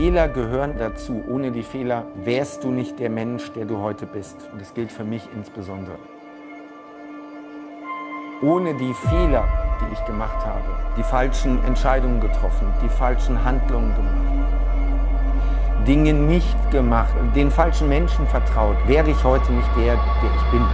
Fehler 0.00 0.28
gehören 0.28 0.78
dazu. 0.78 1.22
Ohne 1.28 1.52
die 1.52 1.62
Fehler 1.62 2.06
wärst 2.24 2.64
du 2.64 2.70
nicht 2.70 2.98
der 2.98 3.10
Mensch, 3.10 3.52
der 3.52 3.66
du 3.66 3.76
heute 3.80 4.06
bist. 4.06 4.34
Und 4.50 4.58
das 4.58 4.72
gilt 4.72 4.90
für 4.90 5.04
mich 5.04 5.22
insbesondere. 5.36 5.98
Ohne 8.40 8.72
die 8.78 8.94
Fehler, 9.10 9.46
die 9.78 9.92
ich 9.92 10.02
gemacht 10.06 10.42
habe, 10.46 10.64
die 10.96 11.02
falschen 11.02 11.62
Entscheidungen 11.64 12.18
getroffen, 12.18 12.72
die 12.82 12.88
falschen 12.88 13.44
Handlungen 13.44 13.94
gemacht, 13.94 15.86
Dinge 15.86 16.14
nicht 16.14 16.70
gemacht, 16.70 17.12
den 17.36 17.50
falschen 17.50 17.90
Menschen 17.90 18.26
vertraut, 18.28 18.78
wäre 18.86 19.10
ich 19.10 19.22
heute 19.22 19.52
nicht 19.52 19.68
der, 19.76 19.96
der 19.96 20.30
ich 20.34 20.50
bin. 20.50 20.64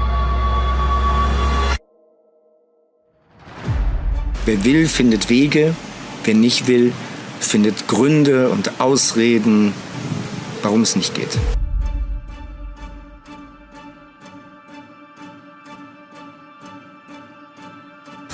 Wer 4.44 4.64
will, 4.64 4.86
findet 4.86 5.28
Wege. 5.28 5.74
Wer 6.22 6.34
nicht 6.34 6.68
will, 6.68 6.92
findet 7.40 7.88
Gründe 7.88 8.48
und 8.50 8.80
Ausreden, 8.80 9.72
warum 10.62 10.82
es 10.82 10.96
nicht 10.96 11.14
geht. 11.14 11.38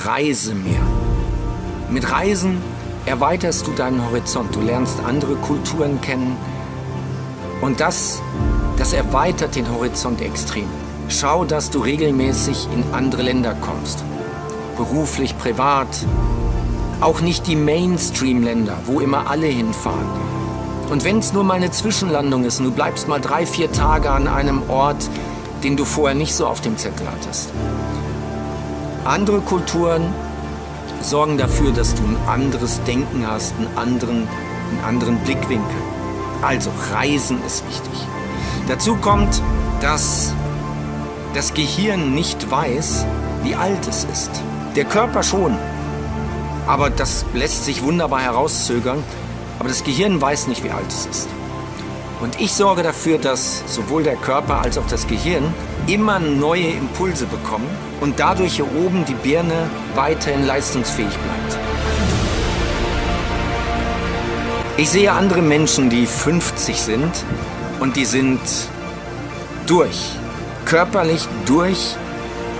Reise 0.05 0.55
mehr. 0.55 0.83
Mit 1.91 2.11
Reisen 2.11 2.61
erweiterst 3.07 3.67
du 3.67 3.73
deinen 3.73 4.05
Horizont. 4.05 4.55
Du 4.55 4.61
lernst 4.61 4.99
andere 5.01 5.37
Kulturen 5.37 6.01
kennen. 6.01 6.37
Und 7.61 7.81
das, 7.81 8.21
das 8.77 8.93
erweitert 8.93 9.55
den 9.55 9.71
Horizont 9.71 10.21
extrem. 10.21 10.67
Schau, 11.09 11.45
dass 11.45 11.71
du 11.71 11.81
regelmäßig 11.81 12.67
in 12.75 12.85
andere 12.93 13.23
Länder 13.23 13.55
kommst. 13.61 14.05
Beruflich, 14.77 15.37
privat. 15.39 15.89
Auch 17.03 17.21
nicht 17.21 17.49
die 17.49 17.57
Mainstream-Länder, 17.57 18.79
wo 18.87 19.01
immer 19.01 19.29
alle 19.29 19.47
hinfahren. 19.47 20.07
Und 20.89 21.03
wenn 21.03 21.19
es 21.19 21.33
nur 21.33 21.43
mal 21.43 21.55
eine 21.55 21.73
Zwischenlandung 21.73 22.45
ist 22.45 22.61
und 22.61 22.67
du 22.67 22.71
bleibst 22.71 23.09
mal 23.09 23.21
drei, 23.21 23.45
vier 23.45 23.73
Tage 23.73 24.09
an 24.09 24.29
einem 24.29 24.63
Ort, 24.71 25.11
den 25.65 25.77
du 25.77 25.85
vorher 25.85 26.15
nicht 26.15 26.33
so 26.33 26.47
auf 26.47 26.61
dem 26.61 26.79
Zettel 26.79 27.09
hattest. 27.11 27.51
Andere 29.05 29.41
Kulturen 29.41 30.15
sorgen 31.01 31.39
dafür, 31.39 31.73
dass 31.73 31.93
du 31.97 32.03
ein 32.05 32.17
anderes 32.29 32.81
Denken 32.85 33.27
hast, 33.27 33.53
einen 33.59 33.77
anderen, 33.77 34.29
einen 34.71 34.85
anderen 34.87 35.19
Blickwinkel. 35.25 35.83
Also 36.41 36.71
Reisen 36.93 37.45
ist 37.45 37.67
wichtig. 37.67 38.07
Dazu 38.69 38.95
kommt, 38.95 39.43
dass 39.81 40.33
das 41.35 41.53
Gehirn 41.53 42.15
nicht 42.15 42.49
weiß, 42.49 43.07
wie 43.43 43.57
alt 43.57 43.89
es 43.89 44.05
ist. 44.05 44.31
Der 44.77 44.85
Körper 44.85 45.25
schon. 45.25 45.57
Aber 46.67 46.91
das 46.91 47.25
lässt 47.35 47.65
sich 47.65 47.83
wunderbar 47.83 48.21
herauszögern. 48.21 49.03
Aber 49.59 49.69
das 49.69 49.85
Gehirn 49.85 50.21
weiß 50.21 50.49
nicht, 50.49 50.65
wie 50.65 50.71
alt 50.71 50.89
es 50.89 51.07
ist. 51.07 51.29
Und 52.21 52.41
ich 52.41 52.53
sorge 52.53 52.83
dafür, 52.83 53.19
dass 53.19 53.63
sowohl 53.67 54.05
der 54.05 54.17
Körper 54.17 54.61
als 54.61 54.79
auch 54.79 54.87
das 54.87 55.09
Gehirn 55.09 55.53
immer 55.89 56.21
neue 56.21 56.69
Impulse 56.69 57.27
bekommen 57.27 57.69
und 58.01 58.21
dadurch 58.21 58.55
hier 58.57 58.67
oben 58.77 59.05
die 59.05 59.15
Birne 59.15 59.69
weiterhin 59.97 60.47
leistungsfähig 60.47 61.11
bleibt. 61.11 61.59
Ich 64.77 64.89
sehe 64.91 65.13
andere 65.13 65.43
Menschen, 65.43 65.91
die 65.91 66.07
50 66.07 66.81
sind 66.81 67.13
und 67.81 67.97
die 67.97 68.05
sind 68.05 68.41
durch, 69.67 70.13
körperlich 70.65 71.27
durch 71.45 71.97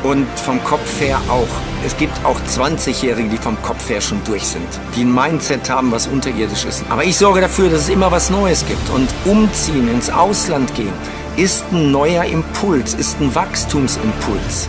und 0.03 0.27
vom 0.39 0.63
Kopf 0.65 1.01
her 1.01 1.21
auch. 1.29 1.72
Es 1.85 1.97
gibt 1.97 2.13
auch 2.25 2.39
20-Jährige, 2.43 3.29
die 3.29 3.37
vom 3.37 3.61
Kopf 3.61 3.91
her 3.91 4.01
schon 4.01 4.23
durch 4.25 4.45
sind, 4.45 4.69
die 4.95 5.03
ein 5.03 5.13
Mindset 5.13 5.69
haben, 5.69 5.91
was 5.91 6.07
unterirdisch 6.07 6.65
ist. 6.65 6.85
Aber 6.89 7.03
ich 7.03 7.17
sorge 7.17 7.41
dafür, 7.41 7.71
dass 7.71 7.83
es 7.83 7.89
immer 7.89 8.13
was 8.13 8.31
Neues 8.31 8.65
gibt. 8.67 8.89
Und 8.91 9.09
umziehen, 9.25 9.89
ins 9.89 10.09
Ausland 10.09 10.73
gehen, 10.77 10.93
ist 11.37 11.65
ein 11.73 11.91
neuer 11.91 12.25
Impuls, 12.25 12.95
ist 12.95 13.21
ein 13.21 13.35
Wachstumsimpuls. 13.35 14.69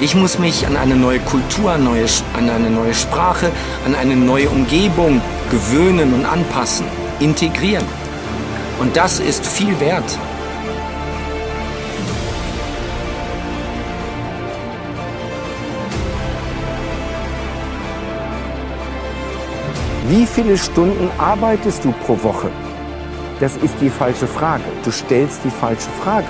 Ich 0.00 0.14
muss 0.14 0.38
mich 0.38 0.66
an 0.66 0.78
eine 0.78 0.96
neue 0.96 1.20
Kultur, 1.20 1.72
an 1.72 1.86
eine 1.86 2.70
neue 2.70 2.94
Sprache, 2.94 3.50
an 3.84 3.94
eine 3.94 4.16
neue 4.16 4.48
Umgebung 4.48 5.20
gewöhnen 5.50 6.14
und 6.14 6.24
anpassen, 6.24 6.86
integrieren. 7.20 7.84
Und 8.80 8.96
das 8.96 9.20
ist 9.20 9.46
viel 9.46 9.78
wert. 9.80 10.18
Wie 20.08 20.26
viele 20.26 20.58
Stunden 20.58 21.10
arbeitest 21.18 21.84
du 21.84 21.92
pro 22.04 22.22
Woche? 22.22 22.50
Das 23.40 23.56
ist 23.56 23.74
die 23.80 23.88
falsche 23.88 24.26
Frage. 24.26 24.64
Du 24.84 24.90
stellst 24.90 25.40
die 25.44 25.50
falsche 25.50 25.88
Frage. 26.02 26.26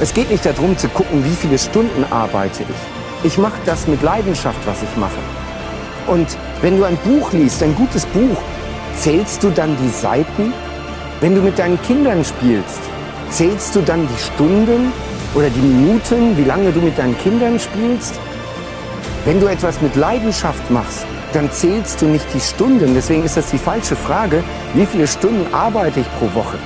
Es 0.00 0.12
geht 0.12 0.30
nicht 0.30 0.44
darum 0.44 0.76
zu 0.76 0.88
gucken, 0.88 1.24
wie 1.24 1.34
viele 1.34 1.58
Stunden 1.58 2.04
arbeite 2.10 2.64
ich. 2.64 3.26
Ich 3.26 3.38
mache 3.38 3.58
das 3.64 3.88
mit 3.88 4.02
Leidenschaft, 4.02 4.58
was 4.66 4.82
ich 4.82 4.96
mache. 4.96 5.18
Und 6.06 6.36
wenn 6.60 6.76
du 6.76 6.84
ein 6.84 6.98
Buch 6.98 7.32
liest, 7.32 7.62
ein 7.62 7.74
gutes 7.74 8.04
Buch, 8.06 8.36
zählst 8.98 9.42
du 9.42 9.50
dann 9.50 9.76
die 9.78 9.88
Seiten? 9.88 10.52
Wenn 11.20 11.34
du 11.34 11.40
mit 11.40 11.58
deinen 11.58 11.80
Kindern 11.82 12.24
spielst, 12.24 12.80
zählst 13.30 13.74
du 13.76 13.80
dann 13.80 14.06
die 14.06 14.22
Stunden 14.22 14.92
oder 15.34 15.48
die 15.48 15.60
Minuten, 15.60 16.36
wie 16.36 16.44
lange 16.44 16.72
du 16.72 16.80
mit 16.80 16.98
deinen 16.98 17.16
Kindern 17.18 17.58
spielst? 17.58 18.18
Wenn 19.24 19.40
du 19.40 19.46
etwas 19.46 19.80
mit 19.80 19.96
Leidenschaft 19.96 20.70
machst, 20.70 21.06
dann 21.32 21.50
zählst 21.50 22.02
du 22.02 22.06
nicht 22.06 22.26
die 22.34 22.40
Stunden. 22.40 22.94
Deswegen 22.94 23.24
ist 23.24 23.36
das 23.36 23.50
die 23.50 23.58
falsche 23.58 23.96
Frage, 23.96 24.42
wie 24.74 24.86
viele 24.86 25.06
Stunden 25.06 25.52
arbeite 25.54 26.00
ich 26.00 26.06
pro 26.18 26.26
Woche? 26.34 26.58